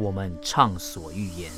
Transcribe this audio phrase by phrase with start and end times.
[0.00, 1.50] 我们畅所欲言；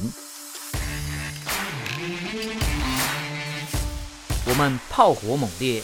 [4.46, 5.82] 我们炮火猛烈；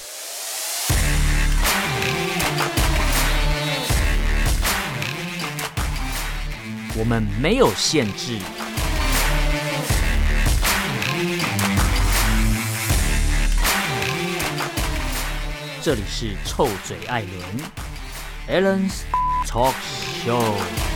[6.96, 8.38] 我们没有限制。
[15.82, 17.22] 这里是臭嘴艾
[18.48, 19.02] 伦 Allen's
[19.46, 19.74] Talk
[20.24, 20.95] Show。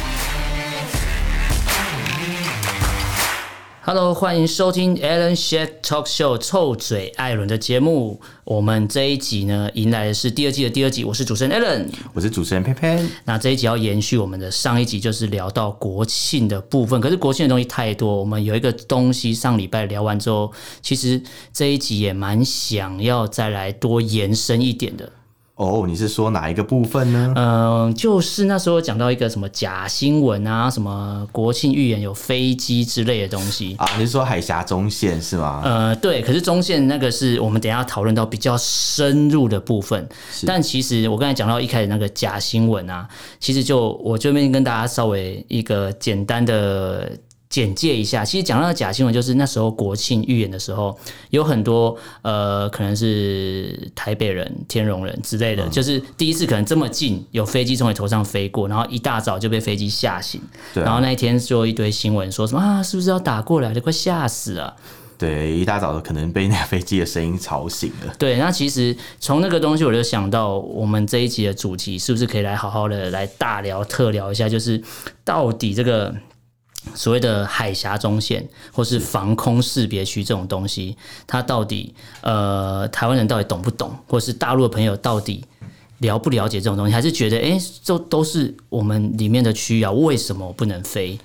[3.92, 8.20] Hello，欢迎收听 Allen's Talk Show 臭嘴艾伦的节目。
[8.44, 11.02] 我们这一集呢，迎来的是第二季的第二集。
[11.02, 13.04] 我是主持人 Allen，我是主持人佩佩。
[13.24, 17.00] 那这一集要延续我们的上一集，就是聊到国庆的部分。
[17.00, 21.20] 可是国庆的东西太多，我们有一个东西上礼拜聊完之后，其实
[21.52, 25.10] 这一集也蛮想要再来多延伸一点的。
[25.60, 27.34] 哦，你是说哪一个部分呢？
[27.36, 33.86] 嗯、呃，就是那时候讲到一个什么假新闻啊，什么国庆预言有飞机之类的东西啊。
[33.98, 35.60] 你是说海峡中线是吗？
[35.62, 36.22] 呃，对。
[36.22, 40.08] 可是中线那个是我们等一下讨论到比较深入的部分。
[40.46, 43.06] 但其实我刚才讲到一开始那个假新闻啊，
[43.38, 47.12] 其实就我这边跟大家稍微一个简单的。
[47.50, 50.96] 简介一下，其实讲到假新闻，就是那时候国庆预演的时候，
[51.30, 60.40] 有很多呃，可能是台北人、天龙人之类的，嗯、就是第一次可能这么近有飞机从你头上飞过，然后一大早就被飞机吓醒，
[60.72, 63.80] 对啊、然后那一天就一堆新闻说什么啊，是不是要打过来的？
[63.80, 64.76] 快吓死了！
[65.18, 68.14] 对，一大早的可能被那个飞机的声音吵醒了。
[68.16, 74.80] 对，那其实从那个东西我就想到，我们这一集的主题是不是可以来好好的来大聊特聊一下，就是
[75.24, 76.14] 到底这个。
[76.94, 85.44] 所谓的海峡中线，或是防空识别区这种东西，它到底呃，台湾人到底懂不懂，或是大陆的朋友到底
[85.98, 91.18] 了不了解这种东西，还是觉得哎，这、欸、都是我们里面的区域啊，为什么不能飞？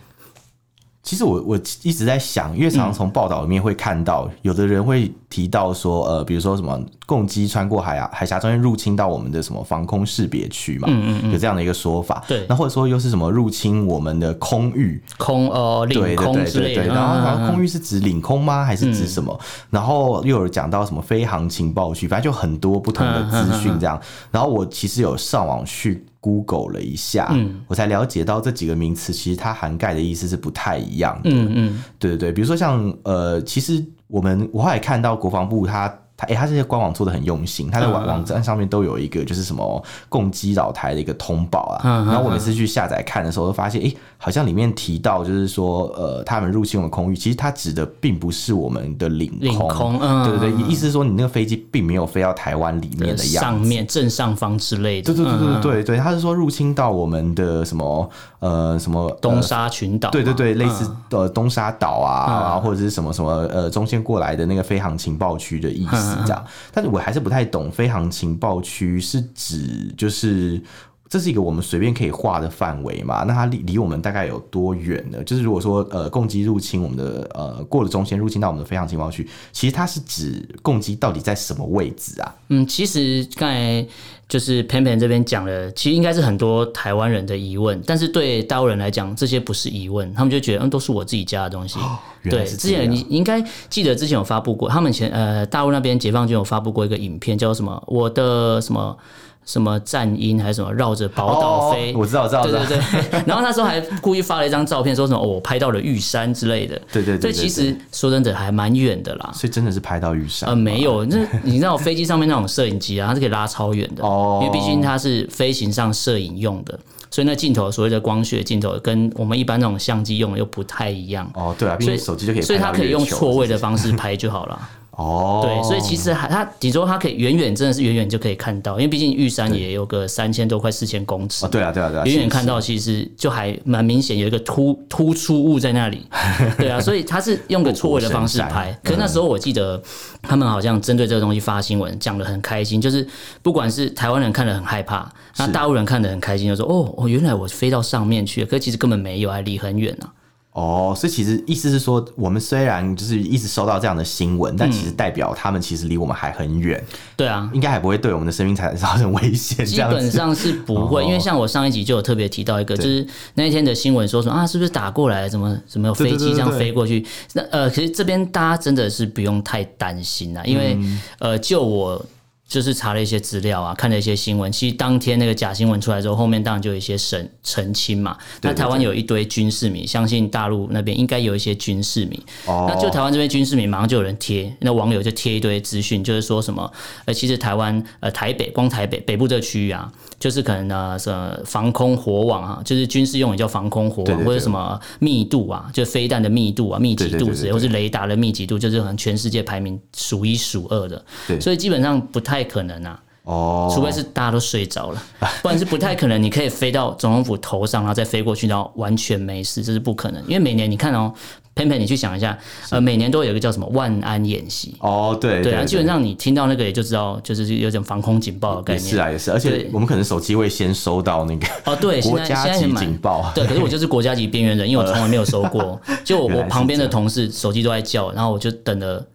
[1.02, 12.24] 其实我我一直在想，因为常常从报道里面会看到，有的人会提到说，呃，比如说什么共机穿过海啊海峡中间入侵到我们的什么防空识别区嘛，嗯嗯有这样的一个说法。
[12.28, 16.76] 对，那或者说又是什么入侵我们的空域，空呃领空之类的。
[16.76, 18.66] 对对对对，然后好像空域是指领空吗？
[18.66, 19.32] 还是指什么？
[19.40, 24.00] 嗯、然后又有讲到什么飞航情报区，反正就很多不同的资讯这样。
[24.32, 26.06] 然后我其实有上网去。
[26.26, 35.88] Google 了一下，嗯，我才了解到这几个名词其实它涵盖的意思是不太一样的，嗯嗯，对对对，比如说像呃，其实我们我后来看到国防部它。
[36.18, 41.82] 他哎，他这些官网做的很用心，他的网网站上面都有一个就是什么共机扰台的一个通报啊。
[41.84, 49.40] 嗯、然后我每次去下载看的时候，都发现哎，好像里面提到就是说，呃，他们入侵我们空域，其实它指的并不是我们的领空。
[49.42, 55.14] 领空，嗯，对对对，意思是说你那个飞机并没有飞到台湾里面的样子，上面正上方之类的。
[55.14, 58.10] 对对对对对对，他是说入侵到我们的什么
[58.40, 66.05] 呃什么东沙群岛，对对对，类似呃东沙岛啊，嗯、或者是什么什么呃中线过来的那个飞航情报区的意思。
[66.06, 70.62] 是这样，但是我还是不太懂，飞航情报区是指就是
[71.10, 73.24] 这是一个我们随便可以画的范围嘛？
[73.24, 75.24] 那它离离我们大概有多远呢？
[75.24, 82.36] 就是如果说呃，共机入侵我们的呃，过了中线入侵到我们的飞航情报区，其实它是指共机到底在什么位置啊？
[82.50, 83.86] 嗯，其实刚才。
[84.28, 91.80] 就是偏偏这边讲了，其实应该是很多台湾人的疑问，但是对大陆人来讲，这些不是疑问，他们就觉得嗯，都是我自己家的东西。
[91.80, 98.98] 哦、对，之前你应该记得之前有发布过，他们前呃大陆那边解放军有发布过一个影片，叫什么我的什么。
[99.46, 101.94] 什么战鹰还是什么绕着宝岛飞？
[101.96, 103.24] 我知道，我知道，对对对。
[103.28, 106.82] 然后那时候还故意发了一张照片，说什么我拍到了玉山之类的。
[106.92, 107.32] 对 对对。
[107.32, 109.32] 这其实说真的还蛮远的啦。
[109.34, 110.50] 所以真的是拍到玉山？
[110.50, 116.80] 呃，没有，那你知道飞机上面那种摄影机啊，它是可以拉超远的哦，因为毕竟它是飞行上摄影用的，
[117.12, 121.30] 所以那镜头所谓的光学镜头跟我们一般那种相机用的又不太一样。
[121.36, 124.60] 哦，对啊，所以手机就可以，所以它可以用错位的方式拍就好了。
[124.96, 131.46] 哦，对，所以其实还它，你说它可以远远，真的是远远就可以看到，因为毕竟玉山也有个三千多快四千公尺。
[131.50, 136.08] 对啊，对啊，对啊，远远看到其实就还蛮明显，有一个突突出物在那里。
[136.58, 138.72] 对啊，所以他是用个错位的方式拍。
[138.84, 139.82] 可是那时候我记得
[140.22, 143.06] 他们好像针对这个东西发新闻，讲的很开心，就是
[143.42, 150.08] 不管是台湾人看得很害怕，那大陆人看的很开心，就说哦哦，原来我飞到上面去了，可是其实根本没有，还离很远呢。
[150.56, 156.82] 哦，所以其实意思是说，我们虽然就是一直收到这样的新闻，但其实代表他们其实离我们还很远。
[157.18, 159.66] 对啊，应该还不会对我们的生命财产造成危险。
[159.66, 167.06] 基本上是不会，因为像我上一集就有特别提到一个，就是那一天的新闻说什么啊，是不是打过来，怎么怎么有飞机这样飞过去？
[167.34, 170.80] 那呃，其实这边大家真的是不用太担心啦，因为
[171.20, 172.02] 呃，就我。
[172.48, 174.52] 就是查了一些资料啊，看了一些新闻。
[174.52, 178.16] 其实当天那个假新闻出来之后，后面当然就有一些澄澄清嘛。
[178.42, 182.22] 那台湾有一堆军事迷，相信大陆那边应该有一些军事迷。
[182.46, 182.68] 哦。
[182.70, 186.72] 那就台湾这边军事迷，马上就有人贴，那网友就贴一堆资讯，就是说什么，
[187.06, 201.04] 呃，其实台湾呃台北光台北北部这个区域啊，就是可能呢什么防空火网啊，就是军事用语叫防空火网，或者什么密度啊，就飞弹的密度啊、密集度之类，或是雷达的密集度，就是可能全世界排名数一数二的。
[201.42, 202.36] 所以基本上不太。
[202.36, 203.02] 太可能啊！
[203.24, 205.02] 哦，除非是大家都睡着了，
[205.42, 206.22] 不然是不太可能。
[206.22, 210.22] 你可以飞到总统府头上，然后再飞过去，然后完全没事，这是不可能。
[210.24, 211.14] 因为每年你看哦，
[211.56, 212.38] 佩佩，你去想一下，
[212.70, 218.86] 呃，每年都有一个叫什么万安演习哦，对对啊，基本上你听到那个也就知道，就是有点防空警报的概念。
[218.86, 223.32] 是啊，也是，而且我们可能手机会先收到那个哦，对， 国家级警报。
[223.34, 225.80] 对，可是我就是国家级边缘人，因为我从来没有收过。
[226.04, 229.06] 就我我旁边的同事手机都在叫，然后我就等了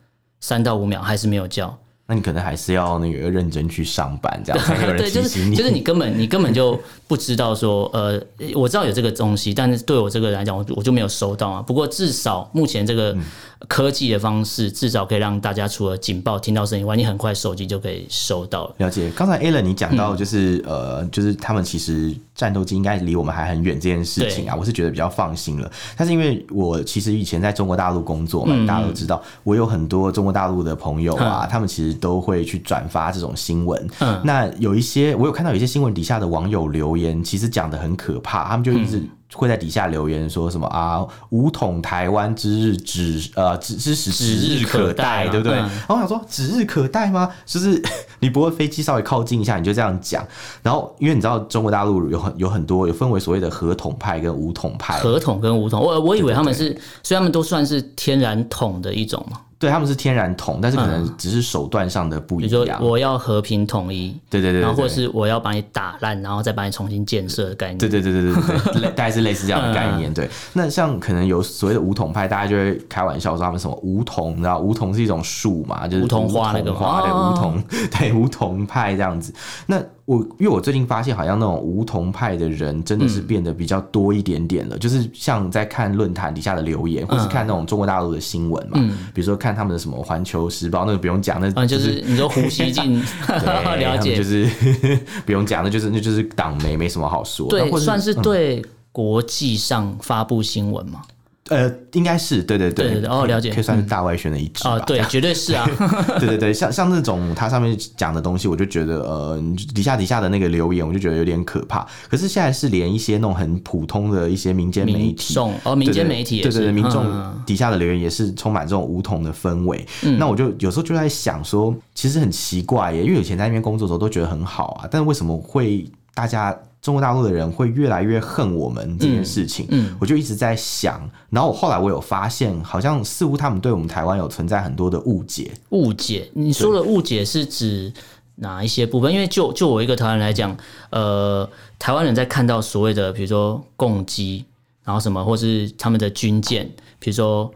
[0.40, 1.78] 三到五秒，还是没有叫。
[2.10, 5.54] 那你可能还是要那个认真去上班，这样才有人提醒你。
[5.54, 6.76] 对，就是就是你根本你根本就
[7.06, 8.20] 不知道说，呃，
[8.56, 11.62] 我知道有这个东西，但是对我这个来讲，我我就没有收到啊。
[11.62, 13.16] 不过至少目前这个。
[13.60, 18.74] 嗯科技的方式至少可以让大家除了警报听到声音外，你很快手机就可以收到了。
[18.78, 19.12] 了解。
[19.14, 25.70] 刚才 Alan 你讲到就是、嗯、呃，就是他们其实战斗机应该离我们还很远这件事情啊，我是觉得比较放心了。
[25.94, 33.86] 但是因为我其实以前在中国大陆工作嘛，嗯、大家都知道，我有很多中国大陆的朋友啊，嗯、他们其实都会去转发这种新闻。
[33.98, 34.18] 嗯。
[34.24, 39.10] 那有一些我有看到有一些新闻底下的网友留言，其实讲的很可怕，他们就一直、嗯。
[39.32, 41.06] 会在底下留言说什么啊？
[41.30, 45.56] 五统台湾之日指呃指之时指日可待，对不对？
[45.56, 47.30] 然后我想说指日可待吗？
[47.46, 47.80] 就是
[48.18, 50.26] 你不会飞机稍微靠近一下你就这样讲？
[50.62, 59.38] 然后因为你知道中国大陆有很有很多有分为所谓的合统派跟武统派，合统跟武统，我我以为他们是，所以他们都算是天然统的一种嘛。
[59.60, 62.50] 对，他们是天然统，但是可能只是手段上的不一样。
[62.50, 67.78] 比如说，我要和平统一，对对对，然后或是我要把你打烂，然后再把你重新建设的概念。
[67.78, 70.12] 对对对对对对， 大概是类似这样的概念。
[70.14, 77.62] 对，那像可能有所谓的梧桐派，大家就会开玩笑说他们什么梧桐，你知道梧桐是一种树嘛，就是梧桐花那个花对，梧桐
[77.98, 79.30] 对 梧桐派这样子。
[79.66, 79.78] 那
[80.10, 84.74] 我因为我最近发现，好像那种梧桐派的人真的是变得比较多一点点了。
[84.74, 94.50] 嗯、就是像在看论坛底下的留言，或是看那种中国大陆的新闻嘛，嗯、比如说看他们的什么《环球时报》，那个不用讲，那、嗯、就是你说胡锡进， 对了解，就是
[95.24, 97.48] 不用讲，那就是那就是党媒，没什么好说。
[97.48, 98.60] 对，算是对
[98.90, 101.02] 国际上发布新闻嘛。
[101.50, 104.76] 呃，应该是对对对，哦，了解，可以算是大外宣的一支吧。
[104.76, 105.68] 哦，对，绝对是啊。
[106.20, 109.42] 对对对，像像那种它上面讲的东西，我就觉得呃，
[109.74, 111.84] 底下底下的那个留言，我就觉得有点可怕。
[112.08, 117.04] 可是现在是连一些那种很普通的一些民间媒体，哦，民间媒体，对对对，民众
[117.44, 119.84] 底下的留言也是充满这种武统的氛围。
[120.02, 126.56] 嗯，那我就有时候就在想说，其实很奇怪耶，因为以前在那边工作的时候都觉得很好啊，但是为什么会大家？
[126.82, 135.50] 中国大陆的人会越来越恨我们这件事情，嗯，嗯，我就一直在想，然后我后来我有发现，好像似乎他们对我们台湾有存在很多的误解。
[135.70, 137.92] 误解，你说的误解是指
[138.36, 139.12] 哪一些部分？
[139.12, 140.56] 因为就就我一个台湾人来讲，
[140.88, 141.46] 呃，
[141.78, 144.46] 台湾人在看到所谓的比如说共机，
[144.82, 146.66] 然后什么，或是他们的军舰，
[146.98, 147.52] 比如说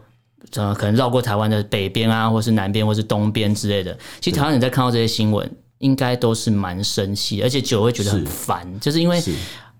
[0.53, 5.51] 呃，可能绕过台湾的北边啊，或是南边，或是东边之类的，其实台湾人在看到这些新闻。
[5.85, 9.33] 应该都是蛮生气，而且久会觉得很烦，就是因为是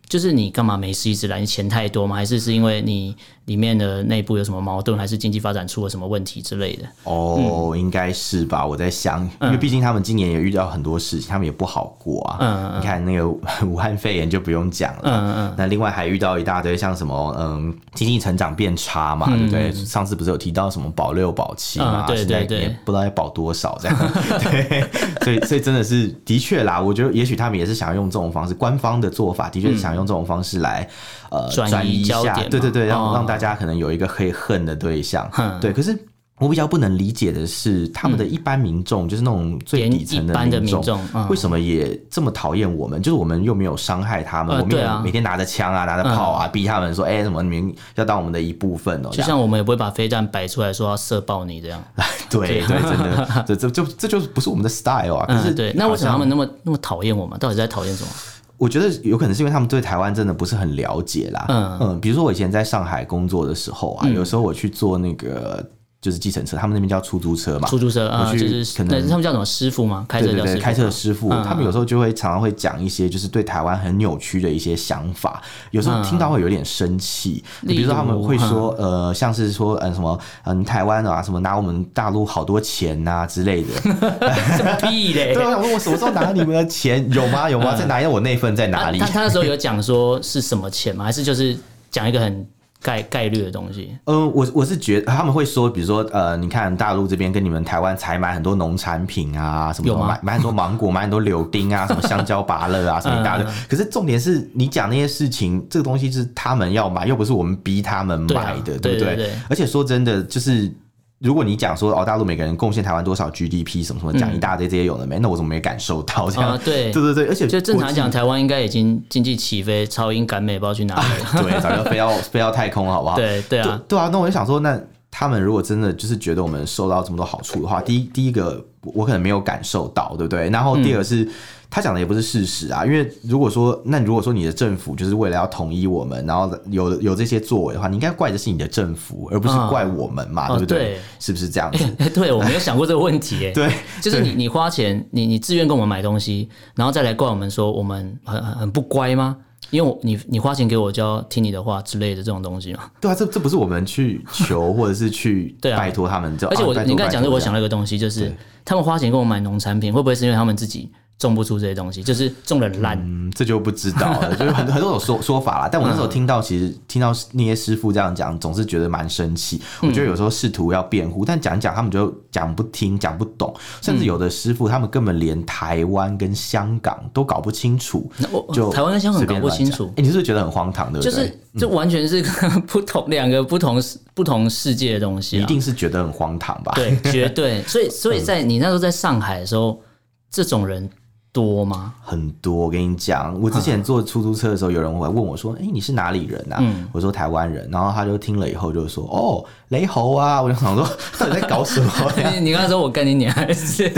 [0.08, 1.40] 就是你干嘛没事一直来？
[1.40, 2.16] 你钱太多吗？
[2.16, 3.16] 还是是因为你？
[3.46, 6.84] 里面的内部有什么矛盾，还是经济发展出了什么问题之类的？
[7.04, 8.66] 哦，嗯、应该是吧。
[8.66, 12.38] 我在想，因为毕竟他们今年也遇到很多事情，他们也不好过啊。
[12.40, 13.28] 嗯，你看那个
[13.68, 15.02] 武汉肺炎就不用讲了。
[15.04, 15.54] 嗯嗯。
[15.58, 19.86] 那另外还遇到一大堆像什么，嗯，经济成长变差嘛，嗯、对不对？
[19.86, 22.06] 上次不是有提到什么保六保七嘛？
[22.06, 22.76] 嗯、对对对。
[22.84, 23.98] 不知道要保多少这样。
[24.42, 24.90] 对。
[25.22, 26.82] 所以，所以真的是的确啦。
[26.82, 30.90] 我觉得也许他们也是想要用这种方式，官方的做法的确是想用这种方式来。
[31.32, 35.72] 呃，转移一下，对对对，让让大家可能有一个可以恨的对象，哦、对。
[35.74, 35.98] 可是
[36.38, 43.02] 我比较不能理解的是，他们的一般民众，嗯、就是那种最底层的民众，嗯、为什么也这么讨厌我们？
[43.02, 49.10] 就是我们又没有伤害他们，呃、我们也每天拿着枪啊，拿着炮啊，嗯、逼他们说，哎、欸，什么你们要当我们的一部分哦。
[49.12, 51.82] 就像我们也不会把飞弹摆出来说要射爆你这样。
[52.30, 55.26] 对 对，对，真的， 这这就这就不是我们的 style 啊。
[55.28, 57.40] 可是、嗯、对，那为什么他们那么那么讨厌我们？
[57.40, 58.10] 到底在讨厌什么？
[58.58, 61.46] 我觉得有可能是因为他们对台湾真的不是很了解啦。
[61.50, 65.64] 嗯嗯，比如说我以前在上海工作的时候啊，嗯、有时候我去做那个
[66.06, 77.44] 就是计程车，他们那边叫出租车嘛，出租车啊，就是可能他们叫什么师傅嘛，开车叫师傅，对对对，开车的师傅，他们有时候就会常常会讲一些就是对台湾很扭曲的一些想法，有时候听到会有点生气。
[77.66, 85.34] 比如说他们会说，呃，像是说，嗯，什么，嗯，台湾啊，什么拿我们大陆好多钱呐之类的， 屁嘞！
[85.34, 87.12] 对，我想说，我什么时候拿你们的钱？
[87.12, 87.50] 有吗？
[87.50, 87.76] 有吗？
[87.76, 88.06] 在哪里？
[88.06, 89.00] 我那份在哪里？
[89.00, 91.04] 他他那时候有讲说是什么钱吗？
[91.04, 91.58] 还是就是
[91.90, 92.46] 讲一个很。
[92.86, 103.48] 概概率的东西，嗯，我我是觉得他们会说，比如说，呃，你看大陆这边跟你们台湾采买很多农产品啊，什么什么买买很多芒果，买很多柳丁啊，什么香蕉、芭乐啊， 什么一大堆。
[103.68, 109.32] 可是重点是你讲那些事情，这个东西是他们要买，又不是我们逼他们买的，对不对？
[109.50, 110.72] 而且说真的，就是。
[111.20, 116.52] 如果你讲说哦，大陆每个人贡献台湾多少 GDP 什么什么，讲一大堆这些有的没，那我怎么没感受到这样？
[116.52, 121.44] 啊、对 对对对，而且就正常讲，台湾应该已经经济起飞，超英赶美，不知道去哪里了。
[121.44, 123.16] 对，早就飞到 飞到太空，好不好？
[123.16, 124.10] 对对啊对，对啊。
[124.12, 124.80] 那我就想说，那
[125.10, 130.50] 他们如果真的就是觉得我们受到这么多好处的话，第一第一个我可能没有感受到，对不对？
[130.50, 131.24] 然后第二个是。
[131.24, 131.32] 嗯
[131.68, 140.78] 他讲的也不是事实啊，因为如果说，那如果说你的政府就是为了要统一我们，然后有有这些作为的话，你应该怪的是你的政府，而不是怪我们嘛，嗯、对不对？
[140.78, 141.84] 对，是不是这样子？
[141.98, 143.70] 欸、 对，我没有想过这个问题，哎， 对，
[144.02, 149.36] 就是你你花钱，你你自愿跟我们买东西，然后再来怪我们说我们很很很不乖吗？
[149.72, 152.90] 因为我你你花钱给我就要听你的话之类的这种东西嘛？
[153.02, 158.32] 对啊，这这不是我们去求 或者是去拜托他们，对啊、而且我、啊、你刚才讲的，我想了一个东西，就是
[158.64, 160.92] 他们花钱给我买农产品，会不会是因为他们自己？
[161.18, 163.00] 种不出这些东西，就是种的烂。
[163.02, 165.70] 嗯， 这就不知道了， 就是很很多种说说法啦。
[165.72, 169.62] 但我那时候听到，其实听到那些师傅这样讲，总是觉得蛮生气。
[169.82, 178.12] 我觉得有时候试图要辩护，但讲一讲他们就讲不听，讲不懂，甚至有的师傅他们根本连台湾跟香港都搞不清楚。
[178.54, 181.00] 就台湾跟香港搞不清楚，哎，你是不是觉得很荒唐的？
[181.00, 182.22] 就是这完全是
[182.68, 183.82] 不同两个不同
[184.14, 186.74] 不同世界的东西，一定是觉得很荒唐吧？
[186.76, 187.64] 对，绝对。
[187.64, 189.82] 所以，所以 在你那时候在上海的时候，
[190.30, 190.90] 这种人。
[191.36, 191.92] 多吗？
[192.02, 192.56] 很多。
[192.56, 200.88] 我跟你讲，我之前坐出租车的时候，有人会问我说：“哎、欸，你是哪里人啊？”嗯、我说：“台湾人。”然后他就听了以后就说：“哦，雷猴啊！”我就想说，
[201.20, 201.92] 到底在搞什么？
[202.36, 203.90] 你 你刚才说我跟你娘还是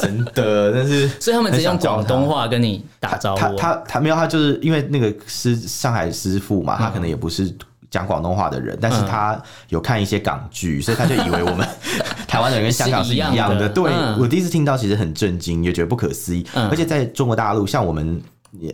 [0.00, 0.72] 真的？
[0.72, 3.40] 但是 所以他们直接用广东话跟你打招呼。
[3.40, 7.54] 他他他，他没有，他就是因为那个师上海师傅嘛，他可能也不是。
[7.90, 11.66] 讲广东话的人，但是他有看一些港剧，嗯、所以他就以为我们
[12.28, 13.68] 台湾人跟香港是一样的。
[13.68, 16.46] 对、嗯、我第一次听到，其实很震惊，也觉得不可思议。
[16.54, 18.20] 嗯、而且在中国大陆，像我们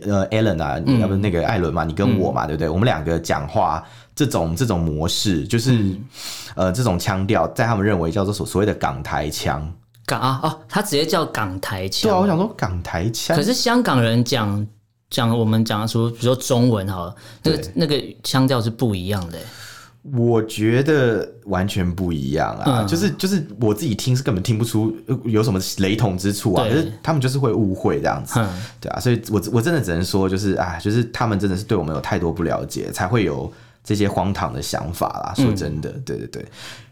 [0.05, 2.69] 呃，Alan 啊，嗯、要不那个艾伦嘛，你跟我嘛，嗯、对不对？
[2.69, 6.03] 我们两个讲话这种这种模式，就是、嗯、
[6.55, 9.73] 呃这种腔调，在他们认为叫做所所谓的港台腔。
[10.05, 12.09] 港啊哦，他直接叫港台腔。
[12.09, 13.35] 对啊，我想说港台腔。
[13.35, 14.67] 可是香港人讲。
[15.15, 19.37] 讲我们讲的出，比如说中文好了，那个那个腔调是不一样的。
[20.13, 24.93] 我觉得完全不一样啊，嗯、就是就是我自己听是根本听不出
[25.23, 28.47] 有什么雷同之处啊，对可是他们就是会误会这样子，嗯、
[28.81, 33.49] 对啊，所以我我真的只能说，就是啊，就是他们真的是对我们有太多不了解，才会有
[33.85, 35.33] 这些荒唐的想法啦。
[35.33, 36.45] 说真的，嗯、对对对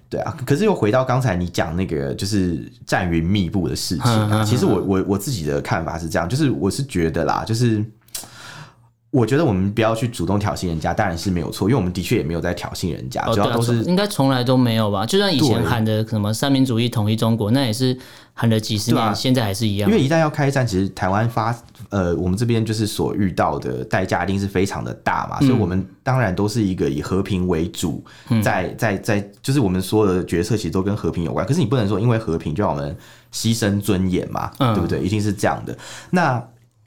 [0.10, 0.36] 对啊。
[0.46, 7.86] 可是又回到刚才你讲那个就是战云密布的事情啊，嗯、其实我我我自己的看法是这样，就是我是觉得啦，就是。
[9.14, 15.06] 我觉得我们不要去主动挑衅人家，当然是没有错，因为我们的确也没有在挑衅人家，主要都是、哦啊、应该从来都没有吧。
[15.06, 17.96] 就算以前喊的什么三民主义统一中国，那也是
[18.34, 19.88] 喊了几十年，啊、现在还是一样。
[19.88, 21.56] 因为一旦要开战，其实台湾发
[21.90, 28.04] 呃，我们这边就是所遇到的代价一定是非常的大嘛，嗯、所以我们当然都是一个以和平为主，
[28.42, 31.46] 在在在，就是我们所有的决策其实都跟和平有关。
[31.46, 32.98] 可是你不能说因为和平就让我们
[33.32, 35.00] 牺牲尊严嘛，嗯、对不对？
[35.02, 35.78] 一定是这样的。
[36.10, 36.44] 那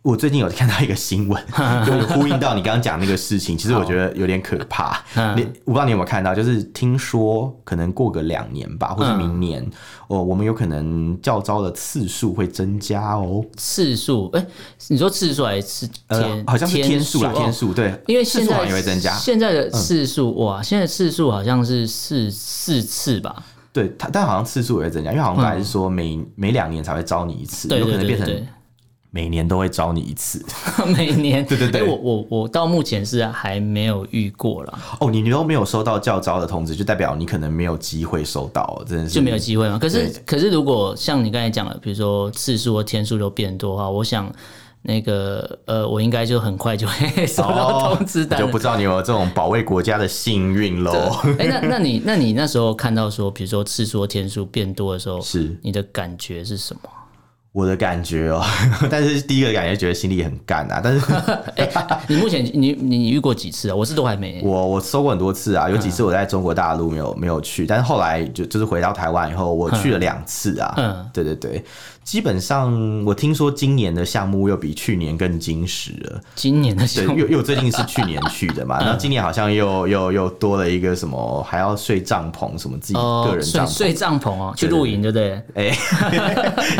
[0.06, 1.42] 我最近有看到一个新闻，
[1.84, 3.58] 就有呼应到你刚刚讲那个事情。
[3.58, 5.02] 其实我觉得有点可怕。
[5.34, 9.68] 你我不知道你有没有看到，就是听说可能过个两年吧，或者明年
[10.06, 13.44] 哦，我们有可能教招的次数会增加哦。
[13.56, 14.30] 次数？
[14.32, 14.46] 哎，
[14.86, 16.44] 你说次数还是天？
[16.46, 18.00] 好像是天数啦，天数对。
[18.06, 19.12] 因为现在也会增加。
[19.14, 23.42] 现在的次数哇，现在次数好像是四四次吧？
[23.72, 28.46] 对，它但好像次数也会增加，因为好像本来是说每每两年才会招你一次，有可能变成。
[29.16, 30.44] 每年都会招你一次，
[30.94, 34.78] 每年对对 对，我我我到目前是还没有遇过了。
[35.00, 39.78] 哦，你你都没有收到教招的通知，就代表你可能没有机会收到，真的是就没有机会吗？
[39.80, 44.30] 可是可是如果像你刚才讲的，比如说次数和天数都变多的话，我想
[44.82, 50.92] 那个呃，我应该就很快就会 收到通知单，哦，就不知道你有没有这种保卫国家的幸运喽。
[51.38, 56.90] 哎，那那你那你那时候看到说，比如说次数和天数变多的时候，是你的感觉是什么？
[57.56, 58.44] 我的感觉哦，
[58.90, 60.78] 但是第一个感觉觉得心里很干啊。
[60.84, 61.00] 但是，
[61.56, 61.70] 欸、
[62.06, 63.74] 你目前你你遇过几次啊？
[63.74, 64.42] 我是都还没。
[64.44, 70.74] 我我收过很多次啊，有几次我在中国大陆没有没有去，但是后来就就是回到台湾以后，我去了两次啊。
[70.76, 71.64] 嗯，对对对。
[72.06, 76.20] 基本上，我听说今年的项目又比去年更精实了。
[76.36, 85.42] 今年的项目，又又最近是去年去的嘛， 然后今年好像又又又多了一个什么，还要睡帐篷，什么自己个人帐篷，睡帐篷哦，去露营对不对？
[85.54, 85.76] 哎，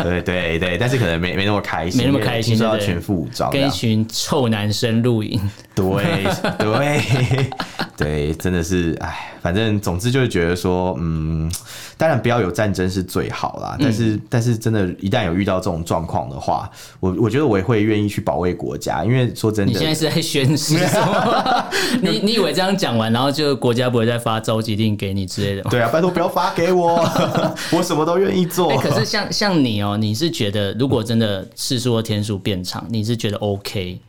[0.01, 5.37] 对对对，但是可能没没那么开心，没那么开心，说要全副武装，跟一群臭男生露营，
[5.75, 6.25] 对
[6.57, 7.47] 对。
[7.97, 11.49] 对，真的是哎，反正总之就是觉得说，嗯，
[11.97, 21.65] 当然不要有战争是最好啦，但是但是真的，一旦有遇到这种状况的话，我我觉得我也会愿意去保卫国家，因为说真的，你现在是在宣誓 什么？
[22.03, 25.71] 你你以为这样讲完，然后就国家不会再发召集令给你之类的吗？
[25.71, 26.95] 对啊，拜托不要发给我，
[27.71, 28.69] 我什么都愿意做。
[28.71, 34.01] 欸，可是像像你哦，你是觉得如果真的次数或天数变长，你是觉得 OK？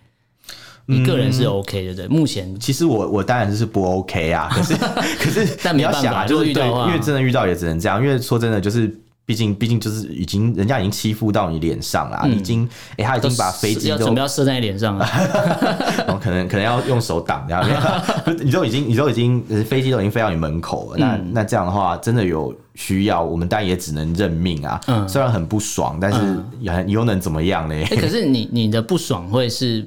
[0.88, 2.08] 你个人是 OK 的，对？
[2.08, 4.74] 目前其实我我当然是不 OK 啊， 可是
[5.20, 8.92] 可是但你要想啊，就是对，因为真的遇到也只能这样，因为说真的就是。
[9.28, 12.66] 毕竟，毕竟就是已经人家已经欺负到你脸上了，已经
[12.96, 15.06] 哎，他已经把飞机都准备要射在你脸上了，
[15.98, 24.80] 然 后可能可能要用手挡，然后你都已经你都已经飞机都已经飞到你门口了，那那这样的话，真的有需要，我们当然也只能认命啊。
[24.86, 26.18] 嗯虽然很不爽，但是
[26.86, 27.74] 你又能怎么样呢？
[28.00, 29.86] 可是你你的不爽会是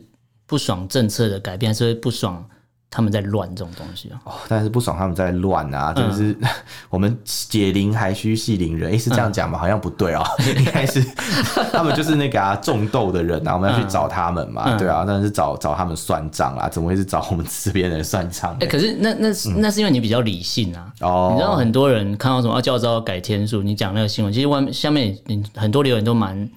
[0.51, 2.45] 不爽政策的改变，还是会不爽？
[2.93, 6.35] 他们在乱这种东西啊，哦，但是不爽他们在乱啊，就是
[6.91, 9.57] 我们解铃还须系铃人，诶，是这样讲吗？
[9.57, 10.21] 好像不对哦，
[10.57, 11.01] 应该是
[11.71, 18.57] 他们就是那个啊种豆的人啊，我们要去找他们嘛，对啊，但是找找他们算账啊，怎么会是找我们这边人算账？
[18.59, 25.17] 哎，可是那那那是因为你比较理性啊，哦，你知道很多人看到什么啊，教招改天数，你讲那个新闻，其实外面下面
[25.55, 26.49] 很多留言都蛮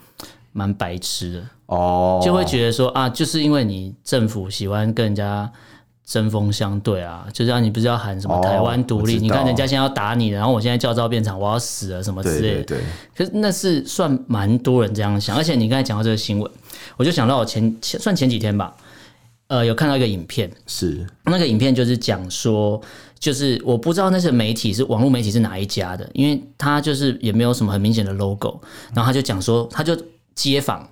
[0.50, 1.42] 蛮白痴的
[1.74, 5.50] 哦，就会觉得说啊，就是因为你政府喜欢跟人家。
[6.06, 9.16] 针锋相对啊，就像你不是要喊什么台湾独立？
[9.16, 12.62] 哦、你看人家现在要打你，然后我现在叫招变场，我要死了什么之类的。
[12.64, 12.80] 对，对，对，
[13.16, 16.52] 可是那是算蛮多人这样想，而且你刚才讲到这个新闻，
[16.98, 18.76] 我就想到我前前算前几天吧，
[19.46, 22.78] 呃，有看到一个影片，是那个影片就是讲说，
[23.18, 28.60] 就是我不知道那些媒体是网络媒体是哪一家的，因为他就是也没有什么很明显的 logo，
[28.92, 29.96] 然后他就讲说，他就
[30.34, 30.86] 街访。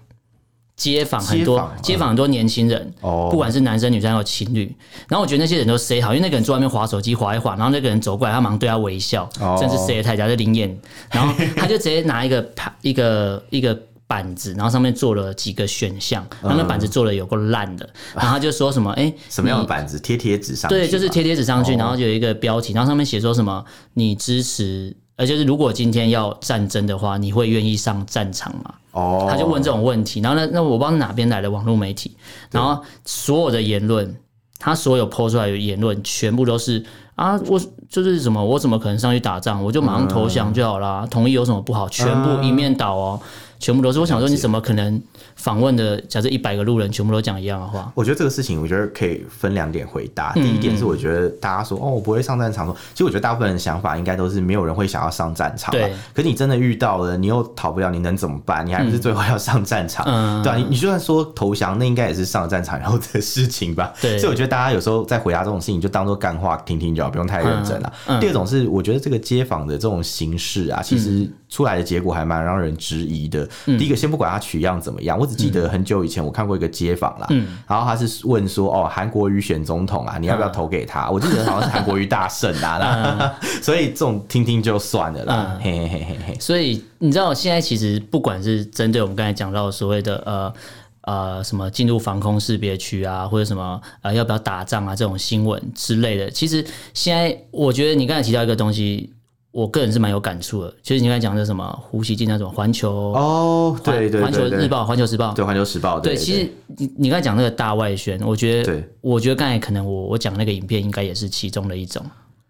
[0.83, 4.65] 街访很多，街访很多年轻人，不管是男生女生，还有情侣。
[5.09, 9.31] 然后我觉得那些人都 say 好，因为那个人坐外面划手机划一划，然后那个人走过来，他马上对他微笑，
[9.61, 10.77] 甚至 say 太假就灵验。
[11.13, 13.79] 然后 他就直接拿一个一个一个
[14.09, 20.01] 板子，然后上面做了几个选项，然后那板子做的有够烂的，然后他就说什么，哎， 什么样的板子？
[20.01, 20.77] 贴贴纸上去？
[20.77, 24.97] 对，就是贴贴纸上去，然后就有一个标题，然后上面写说什么，你支持。
[25.17, 28.75] 而就是，如果今天要战争的话，你会愿意上战场吗？
[28.93, 30.21] 哦，他就问这种问题。
[30.21, 32.17] 然后呢，那我不知道哪边来的网络媒体，
[32.51, 34.15] 然后所有的言论，
[34.59, 39.63] 他所有 po 出来的言论，全部都是啊，我就是什么，我怎么可能上去打仗？
[39.63, 41.07] 我就马上投降就好啦。
[41.11, 41.89] 同意有什么不好？
[41.89, 43.21] 全部一面倒哦。
[43.63, 45.01] 全部都是，我想说，你怎么可能
[45.37, 46.01] 访问的？
[46.09, 47.93] 假设一百个路人全部都讲一样的话？
[47.95, 50.33] 我觉得这个事情，我觉得可以分两点回答。
[50.33, 52.67] 第一点是，我觉得大家说哦，我不会上战场。
[52.67, 55.71] 说，其实我觉得大部分人想法应该都是没有人会想要上战场。
[55.71, 55.93] 对。
[56.13, 58.67] 可是你真的遇到了，你又逃不了，你能怎么办？
[58.67, 60.05] 你还不是最后要上战场？
[60.09, 60.43] 嗯。
[60.43, 63.93] 对啊，你你就算说投降，那应该也是上战场然后的事情吧？
[64.01, 64.19] 对。
[64.19, 67.93] 所以我觉得大家有时候在回答这种事情，就当做干话听听就好，不用太认真了。
[68.21, 73.47] 第二种是，我觉得这个街访的这种形式啊，其实出来的结果还蛮让人质疑的。
[73.67, 74.33] 第一个，先不管。
[74.33, 75.19] 他取样怎么样？
[75.19, 82.79] 我只记得很久以前我看过一个街访啦，嗯、然后他是问说：“哦，韩国瑜选总统啊，你要不要投给他？”嗯、我记得好像是韩国瑜大胜啊，
[83.21, 85.51] 嗯、 所以这种听听就算了啦。
[85.57, 86.37] 嗯、嘿嘿嘿嘿。
[86.41, 90.55] 所以你知道，现在其实不管是针对我们刚才讲到所谓的呃
[91.03, 99.13] 呃什么进入防空识别区啊，或者什么呃要不要打仗啊这种新闻之类的，其实现在我觉得你刚才提到一个东西。
[99.53, 112.03] 我个人是蛮有感触的，其实你刚才讲的什么胡锡进那种环球哦，对对，环球日报、环球时报，对环球时报，对，其实你你刚才讲那个大外宣，我觉得，我觉得刚才可能我我讲那个影片应该也是其中的一种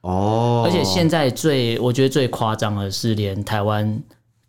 [0.02, 4.00] 哦，而且现在最我觉得最夸张的是连台湾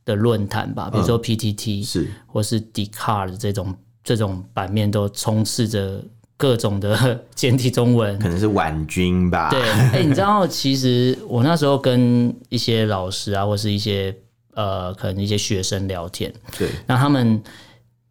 [0.05, 6.03] 的论坛吧，比如说 PTT 是或是 Dcard 这种这种版面都充斥着。
[6.43, 9.49] 各种的 简体中文，可能是婉君吧。
[9.49, 14.13] 对，哎、欸，你知道，其实我那时候跟一些老师啊，或是一些
[14.53, 17.41] 呃，可能一些学生聊天，对，那他们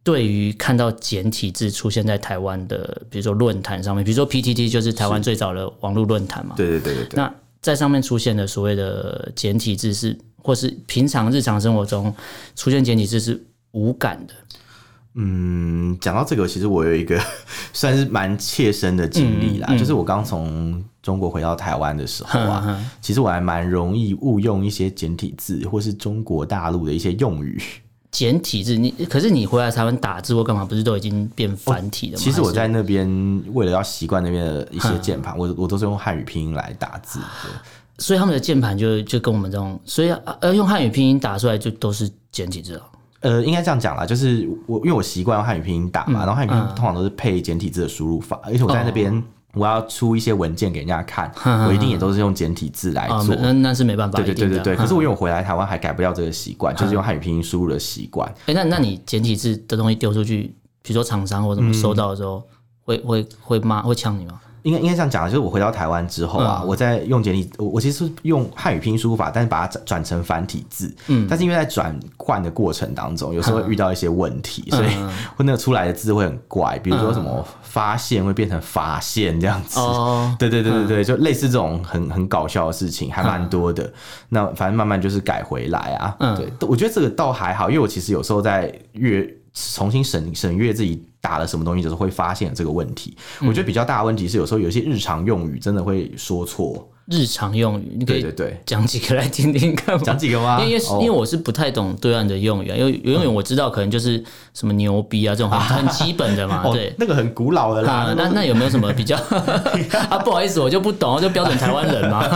[0.02, 7.16] 对于看到简体字出现在台湾的，比如说论坛上面，比如说 PTT 就是台湾最早的网络论坛嘛，对对对对对。
[7.16, 12.14] 那在上面出现的所谓的简体字是，或是平常日常生活中
[12.56, 13.38] 出现简体字是。
[13.74, 14.34] 无感的？
[15.14, 17.20] 嗯，讲到这个，其实我有一个
[17.72, 27.60] 算是蛮切身的经历啦，嗯嗯、就是我刚从中国回到台湾的时候啊，其实我还蛮容易误用一些简体字或是中国大陆的一些用语。
[28.10, 32.18] 简体字，你可是你回来台湾打字或干嘛，不是都已经变繁体了吗？
[32.18, 33.06] 其实我在那边
[33.54, 37.20] 为了要习惯那边的一些键盘，嗯、我我都是用汉语拼音来打字。
[37.98, 42.82] 所以他们的键盘就就跟我们这种，所以呃用汉语拼音打出来就都是简体字了。
[43.22, 49.22] 呃，应该这样讲啦，就是我因为我习惯用汉语拼音打嘛，嗯、然后汉语拼音通常都是配简体字的输入法，嗯、而且我在那边
[49.54, 54.16] 我要出一些文件给人家看，哦、我一定也都是用简体字来做，那、嗯、那是没办法。
[54.16, 54.76] 对对对对对。
[54.76, 58.28] 可是我因为我回来台湾还改不掉这个习惯，嗯、就是用汉语拼音输入的习惯。
[58.46, 62.44] 哎、欸，那那你简体字的东西丢出去，比如说厂商或什么收到的时候，嗯、
[62.82, 64.40] 会会会骂会呛你吗？
[64.62, 70.94] 应该应该这样讲，就是我回到台湾之后啊，嗯、我在用简体，我我其实是用汉语拼音输入法，但是把它转转成繁体字。
[71.08, 74.94] 嗯，但是因为在转换的过程当中，有时候会遇到一些问题，嗯、所以
[75.36, 79.80] 会那个出来的字会很怪，比如说什么发现会变成发现这样子。
[79.80, 83.82] 哦，对对对对对，嗯、就类似这种很很搞笑的事情，还蛮多的。
[83.84, 83.92] 嗯、
[84.28, 86.16] 那反正慢慢就是改回来啊。
[86.20, 91.04] 嗯，对，我觉得这个倒还好，因为我其实有时候在阅重新审审阅自己。
[91.22, 93.16] 打了什么东西，就是会发现这个问题。
[93.40, 96.86] 嗯、我觉得比较大的问题是，有时候有些日常用语真的会说错。
[97.06, 98.24] 日常用语，你可以
[98.64, 99.98] 讲几个来听听看。
[100.02, 100.60] 讲几个吗？
[100.62, 104.22] 因为因为我是不太懂对岸的用语啊，因为有用语我知道，可能就是
[104.54, 106.62] 什么牛逼啊这种很很基本的嘛。
[106.72, 108.14] 对，那个很古老的啦。
[108.16, 109.16] 那那有没有什么比较
[110.08, 110.18] 啊？
[110.24, 112.26] 不好意思，我就不懂，就标准台湾人嘛。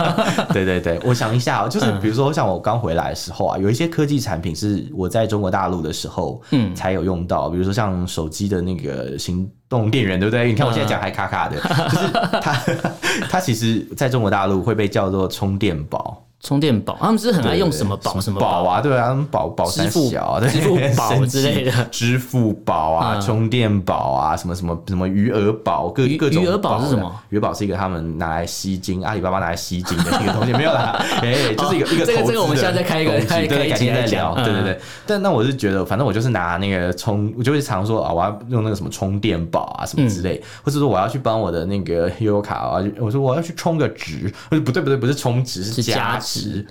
[0.53, 10.47] 对对对，我想一下，就是比如说像我刚回来的时候啊，有一些科技产品是我在中国大陆的时候嗯才有用到，比如说像手机的那个行动电源，对不对？
[10.47, 12.61] 你看我现在讲还卡卡的，就是它
[13.31, 14.57] 它其实在中国大陆。
[14.67, 16.26] 会被叫做充电宝。
[16.39, 18.79] 充电宝，他们是很爱用什么宝什么宝啊？
[18.79, 26.43] 对啊，他们宝宝三小，支付宝之类的，支付宝啊，充电宝啊，什么什么什么余额宝，各各种。
[26.43, 27.11] 余额宝是什么？
[27.29, 32.27] 余额宝是一个他们拿来吸金，阿里巴巴拿来吸金的一个东西，没有啦， 哎，就是一个一个投资。
[32.27, 34.35] 这个我们现在再开一个，开改天再聊。
[34.35, 46.19] 对对对，但那我是觉得，反正我就是拿那个充，我就会常说啊，我要用那个什么充电宝啊，什么之类，或者说我要去帮我的那个悠游卡啊，我说我要去充个值，不对不对，不是充值，是加。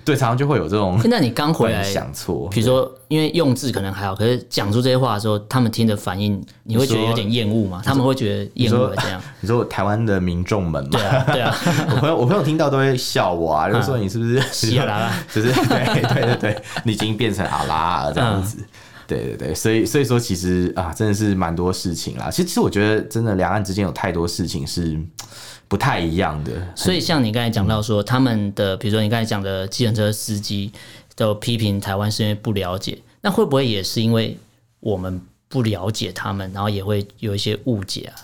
[0.05, 0.99] 对，常常就会有这种。
[1.05, 7.81] 那你刚回来想错，比如说，因为用字可能还好，可是讲出这些话的时候，他们听的反应，你会觉得有点厌恶吗？
[7.83, 9.21] 他们会觉得厌恶这样？
[9.41, 10.89] 你说台湾的民众们嘛？
[10.91, 11.55] 对啊，对啊。
[11.91, 15.11] 我朋友，我朋友听到都会笑我啊，就说你是不是 希拉？
[15.33, 18.57] 就是对对对对，你已经变成阿拉了这样子。
[19.07, 22.29] 对对对，所以所以说，其实啊，真的是蛮多事情啦。
[22.29, 24.99] 其实其实我觉得，真的两岸之间有太多事情是。
[25.67, 30.71] 不太一样的，所以像你刚才讲到说，他们的比如说你刚才讲的计程车司机
[31.15, 34.37] 都批评台湾是因为不了解，那会不会也是因为
[34.79, 38.15] 我们不了解他们，然后也会有一些误解啊？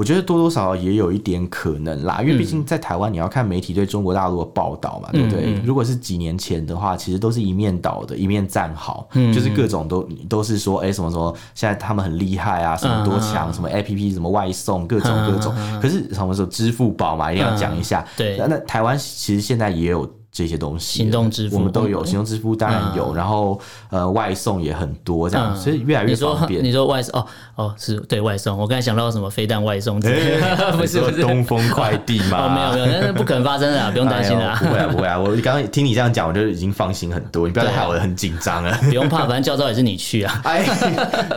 [0.00, 5.60] 我觉得多多少少也有一点可能啦，因为毕竟在台湾，你要看媒体对中国大陆的报道嘛，嗯、对不对？
[5.62, 15.52] 如果是几年前的话，其实都是一面倒的，一面赞好，嗯、就是各种都都是说，哎、欸，什么什么，现在他们很厉害啊，什么多强，嗯、什么 APP，什么外送，各种各种。
[15.58, 18.00] 嗯、可是什么时候支付宝嘛，一定要讲一下。
[18.00, 20.10] 嗯、对，那台湾其实现在也有。
[20.32, 26.62] 这些东西，行动支付我们都有，行动支付当然有，然后呃外送也很多，这样所以越来越方便。
[26.62, 32.46] 你说外送哦哦是对外送，我刚才想到什么飞弹外送之类的， 不是不是东风快递吗？
[32.46, 34.56] 哦 没有没有，那是不可能发生的， 不用担心的。
[34.56, 38.72] 不会啊不会啊，我刚刚听你这样讲，我就已经放心很多，你不要害我很紧张了。
[38.82, 40.40] 不用怕，反正教招也是你去啊。
[40.44, 40.64] 哎，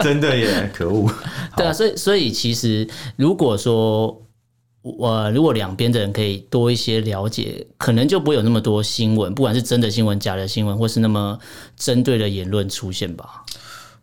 [0.04, 1.10] 真的耶，可恶。
[1.58, 4.20] 对啊，所以所以其实如果说。
[4.84, 11.40] 我如果两边的人可以多一些了解，可能就不会有那么多新闻，不管是真的新闻、假的新闻，或是那么
[11.78, 13.46] 针对的言论出现吧。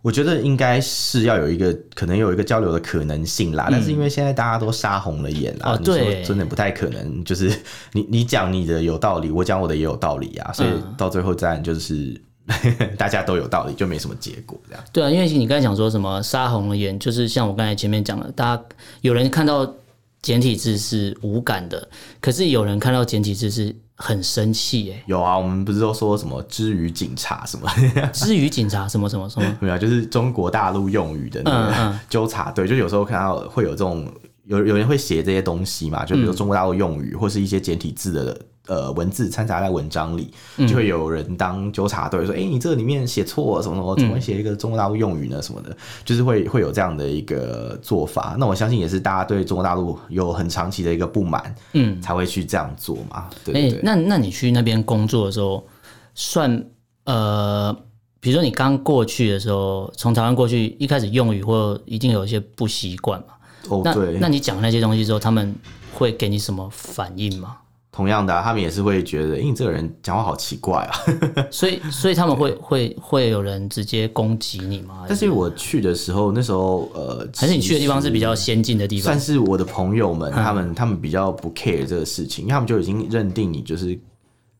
[0.00, 7.22] 我觉得应该是要有一个可能有一个交流的可能性啦，嗯、但是因为现在大家都杀红了眼啊，哦、对，真的不太可能。
[7.24, 7.52] 就是
[7.92, 14.82] 你你讲你的有道理，我讲我的也有道理啊，所以到最后自然就是、嗯、大家都有道理，就没什么结果这样。
[14.90, 18.64] 对啊，因为你刚才讲说什么杀红了眼，就是像我刚才前面讲的，大家
[19.02, 19.70] 有人看到。
[20.22, 21.88] 简体字是无感的，
[22.20, 25.02] 可是有人看到简体字是很生气耶。
[25.06, 27.66] 有啊，我们不是都说什么“之于警察”什么
[28.12, 29.56] “之于警察”什么什么什么？
[29.60, 32.64] 没有，就是中国大陆用语的那个纠察队。
[32.64, 34.06] 嗯嗯、就有时候看到会有这种
[34.44, 38.40] 有有人会写这些东西嘛，就比如说中国大陆用语、嗯、或是一些简体字的。
[38.70, 45.42] 呃，文字掺杂在文章里，就会有人当纠察队说：“哎、嗯欸，你这里面写错了什么什么，怎么会写一个中国大陆用语呢？
[45.42, 48.36] 什么的，就是会会有这样的一个做法。
[48.38, 53.28] 那我相信也是大家对中国大陆有很长期的一个不满，嗯，才会去这样做嘛。
[53.44, 55.66] 对，对，那那你去那边工作的时候，
[56.14, 56.64] 算
[57.06, 57.76] 呃
[58.20, 63.34] 比如说你刚过去的时候，从台湾过去，一开始用语或一定有一些不习惯嘛。
[63.68, 64.18] 哦，那对。
[64.20, 65.52] 那你讲那些东西之后，他们
[65.92, 67.56] 会给你什么反应吗？
[68.00, 70.90] 同样的、啊，他们也是会觉得，因为这个人讲话好奇怪啊。
[71.52, 75.04] 所以，所以他们会会会有人直接攻击你吗？
[75.06, 83.98] 但是我去的时候，那时候呃，还是你去的地方是比较先进的地方，算是我的朋友们，他们他们比较不 care 这个事情，因为他们就已经认定你就是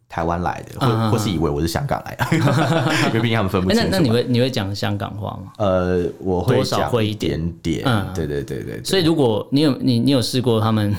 [0.06, 2.26] 台湾来的，或或是以为我是香港来的，
[3.08, 3.80] 因为毕竟他们分不清。
[3.90, 5.50] 那那你会你会讲香港话吗？
[5.56, 8.84] 呃，我会多少会一点点，嗯，对对对对。
[8.84, 10.94] 所以如果你有你你有试过他们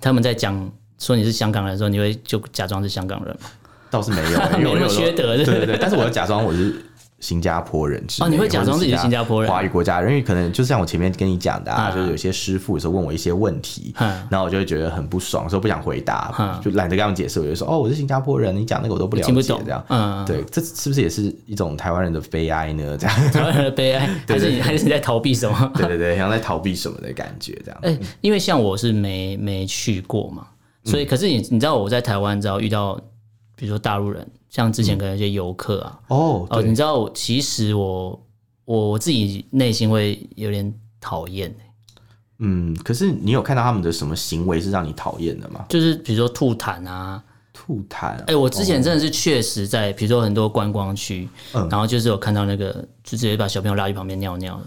[0.00, 0.72] 他们在讲。
[1.02, 3.48] 说你是香港人的时候，你会就假装是香港人吗？
[3.90, 5.36] 倒是没有， 因为我有缺德。
[5.36, 6.82] 对对对，但是我要假装我是
[7.20, 8.02] 新加坡人。
[8.20, 13.94] 哦，你会假装自己是新加坡人、华语国家人，因为可能就像我前面跟你讲的，啊，就是有些师傅有时候问我一些问题，
[14.30, 19.84] 然后我就会觉得很不爽，说不想回答，就懒得跟他们解释，我就说哦，我是新加坡人，你讲那个我都不了解，这样。
[19.90, 22.96] 嗯，对，这是不是也是一种台湾人的悲哀呢？
[22.96, 25.72] 这样，台湾人的悲哀， 还是你还是你在逃避什么？
[25.76, 27.78] 对对对，像在逃避什么的感觉，这样。
[27.82, 30.46] 哎，因为像我是没没去过嘛。
[30.84, 33.00] 所以，可是你你知道我在台湾，只要遇到
[33.56, 38.26] 比如说大陆人，像之前可能一些游客啊，哦哦，你知道，其实我
[38.64, 41.54] 我自己内心会有点讨厌。
[42.38, 45.64] 嗯，可是你有看到他们的什么行为是让你讨厌的吗？
[45.68, 48.20] 就是比如说吐痰啊，吐痰。
[48.26, 52.72] 哎，我之前真的是确实在比如说很多观光区，然后就是有看到那个
[53.04, 54.64] 就直接把小朋友拉去旁边尿尿的。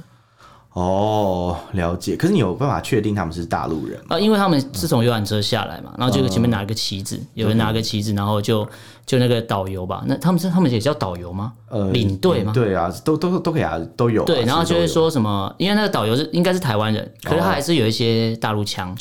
[0.76, 2.18] 哦，了解。
[2.18, 4.18] 可是你有办法确定他们是大陆人吗？
[4.18, 8.68] 啊，因为他们是从游览车下来嘛，然后就前面拿一个旗子，有人拿个旗子，然后就
[9.06, 11.54] 就那个导游吧，那他们是他们也叫导游吗？
[11.70, 12.52] 呃，领队吗？
[12.54, 14.26] 对啊，都都都可以啊，都有。
[14.26, 18.94] 对，然后就会说什么，因为那个导游是应该是台湾人，可是他还是有一些大陆腔。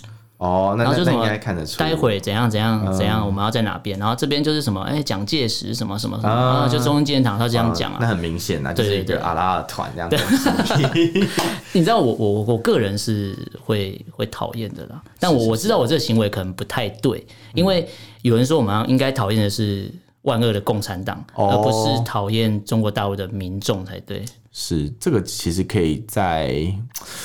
[0.45, 1.79] 哦，那就什么应该看得出。
[1.79, 3.99] 待会怎样怎样怎样，我们要在哪边？
[3.99, 4.83] 然后这边就是什么？
[4.83, 7.99] 哎，蒋介石什么什么什么，就中央纪念堂，他这样讲啊。
[7.99, 10.19] 那很明显啊，就是一个阿拉尔团这样子。
[11.73, 17.89] 你知道我我我个人是会会讨厌的啦，但我我知道我这个行为可能不太对，因为
[18.21, 19.91] 有人说我们应该讨厌的是
[20.23, 24.23] 万恶的共产党，而不是讨厌中国大陆的民众才对。
[24.57, 26.73] 是这个，其实可以在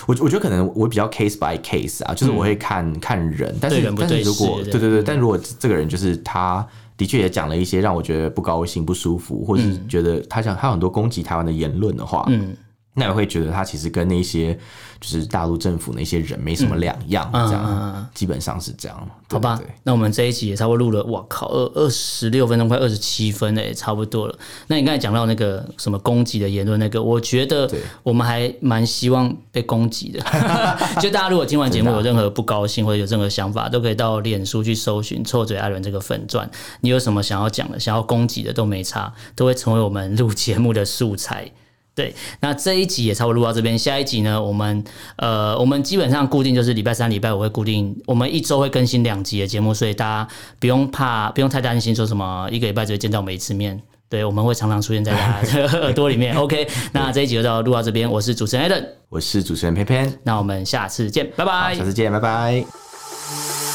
[0.09, 6.67] 我我觉得可能我比较 case by case 啊，就是我会看、嗯、看人，但是但是如果对对对，但如果这个人就是他
[6.97, 12.57] 的确也讲了一些让我觉得不高兴、不舒服，或是觉得他想他有很多攻击台湾的言论的话，嗯。
[12.99, 14.53] 那也会觉得他其实跟那些
[14.99, 19.09] 就是大陆政府那些人没什么两样，这样基本上是这样。
[19.31, 24.37] 好吧，那我们这一集也差不多录了，我靠，二二十六分钟，快二十七分了，也差不多了。
[24.67, 27.71] 那你刚才讲到那个什么攻击的言论，那个我觉得
[28.03, 30.19] 我们还蛮希望被攻击的。
[30.99, 36.49] 就大家如果听完节目有任何不高兴或者有任何想法，都可以到脸书去搜寻“臭嘴艾伦”这个粉钻。
[36.81, 41.51] 你有什么想要讲的、想要攻击的都没差，都会成为我们录节目的素材。
[41.99, 43.77] 对，那这一集也差不多录到这边。
[43.77, 44.81] 下一集呢，我们
[45.17, 50.27] 呃，我们基本上固定就是礼拜三、礼拜五会固定，我们一周会更新两集的节目，所以大家
[50.61, 53.77] 不用怕，不用太担心，说什么一个礼拜只会见到我们一次面。
[54.07, 56.33] 对，我们会常常出现在大家的 耳朵里面。
[56.37, 63.68] OK，那这一集就到录到这边，我是主持人 Allen，我是主持人偏偏，那我们下次见，拜拜，下次见，拜拜。